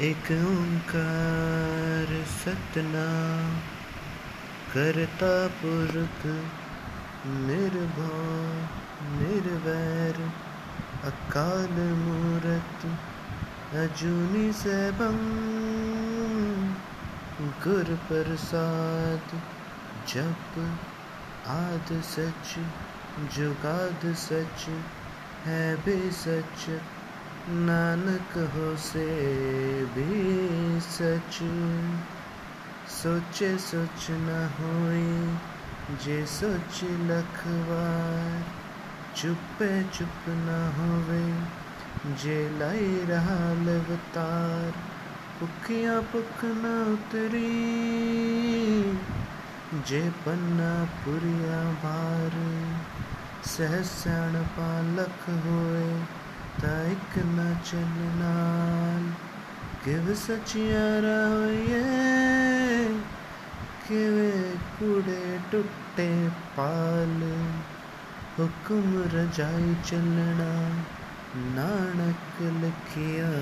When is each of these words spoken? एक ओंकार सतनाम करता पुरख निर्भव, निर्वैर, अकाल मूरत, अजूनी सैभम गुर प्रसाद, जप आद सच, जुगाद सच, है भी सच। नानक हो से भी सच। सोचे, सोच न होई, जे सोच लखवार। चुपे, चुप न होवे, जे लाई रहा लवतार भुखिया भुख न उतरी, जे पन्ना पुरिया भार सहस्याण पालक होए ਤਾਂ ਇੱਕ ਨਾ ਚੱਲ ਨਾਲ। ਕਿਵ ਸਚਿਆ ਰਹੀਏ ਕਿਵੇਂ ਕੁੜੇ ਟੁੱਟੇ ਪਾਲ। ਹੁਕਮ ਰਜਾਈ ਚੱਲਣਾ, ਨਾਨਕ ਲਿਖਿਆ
एक 0.00 0.24
ओंकार 0.30 2.24
सतनाम 2.26 3.58
करता 4.74 5.46
पुरख 5.46 6.26
निर्भव, 7.26 8.16
निर्वैर, 9.20 10.32
अकाल 11.04 11.92
मूरत, 11.92 12.98
अजूनी 13.76 14.52
सैभम 14.52 15.20
गुर 17.64 17.94
प्रसाद, 18.08 19.40
जप 20.08 20.78
आद 21.46 22.02
सच, 22.02 22.58
जुगाद 23.34 24.14
सच, 24.14 24.68
है 25.44 25.76
भी 25.76 26.10
सच। 26.10 26.80
नानक 27.48 28.50
हो 28.54 28.76
से 28.76 29.06
भी 29.84 30.80
सच। 30.80 31.38
सोचे, 32.88 33.58
सोच 33.58 34.06
न 34.10 34.50
होई, 34.60 35.36
जे 36.04 36.26
सोच 36.26 36.84
लखवार। 36.84 38.44
चुपे, 39.16 39.82
चुप 39.82 40.24
न 40.28 40.72
होवे, 40.78 41.44
जे 42.14 42.58
लाई 42.58 43.04
रहा 43.04 43.52
लवतार 43.52 44.70
भुखिया 45.40 46.00
भुख 46.00 46.44
न 46.44 46.98
उतरी, 46.98 47.74
जे 49.88 50.10
पन्ना 50.10 50.84
पुरिया 50.84 51.72
भार 51.72 52.30
सहस्याण 53.44 54.32
पालक 54.32 55.46
होए 55.46 56.23
ਤਾਂ 56.62 56.84
ਇੱਕ 56.84 57.18
ਨਾ 57.18 57.54
ਚੱਲ 57.64 58.00
ਨਾਲ। 58.16 59.02
ਕਿਵ 59.84 60.14
ਸਚਿਆ 60.14 61.00
ਰਹੀਏ 61.00 61.82
ਕਿਵੇਂ 63.88 64.56
ਕੁੜੇ 64.78 65.38
ਟੁੱਟੇ 65.52 66.28
ਪਾਲ। 66.56 67.22
ਹੁਕਮ 68.40 69.02
ਰਜਾਈ 69.14 69.74
ਚੱਲਣਾ, 69.84 70.70
ਨਾਨਕ 71.36 72.42
ਲਿਖਿਆ 72.42 73.33